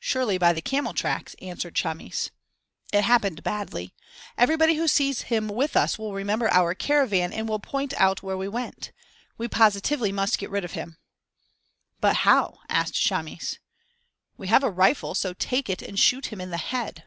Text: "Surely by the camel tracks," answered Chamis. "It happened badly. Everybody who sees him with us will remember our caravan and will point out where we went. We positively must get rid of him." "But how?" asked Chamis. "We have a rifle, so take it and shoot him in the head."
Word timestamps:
"Surely 0.00 0.38
by 0.38 0.52
the 0.52 0.60
camel 0.60 0.92
tracks," 0.92 1.36
answered 1.40 1.76
Chamis. 1.76 2.30
"It 2.92 3.02
happened 3.02 3.44
badly. 3.44 3.94
Everybody 4.36 4.74
who 4.74 4.88
sees 4.88 5.22
him 5.30 5.46
with 5.46 5.76
us 5.76 5.96
will 5.96 6.14
remember 6.14 6.50
our 6.50 6.74
caravan 6.74 7.32
and 7.32 7.48
will 7.48 7.60
point 7.60 7.94
out 7.94 8.24
where 8.24 8.36
we 8.36 8.48
went. 8.48 8.90
We 9.38 9.46
positively 9.46 10.10
must 10.10 10.38
get 10.38 10.50
rid 10.50 10.64
of 10.64 10.72
him." 10.72 10.96
"But 12.00 12.16
how?" 12.26 12.58
asked 12.68 12.94
Chamis. 12.94 13.60
"We 14.36 14.48
have 14.48 14.64
a 14.64 14.68
rifle, 14.68 15.14
so 15.14 15.32
take 15.32 15.70
it 15.70 15.80
and 15.80 15.96
shoot 15.96 16.32
him 16.32 16.40
in 16.40 16.50
the 16.50 16.56
head." 16.56 17.04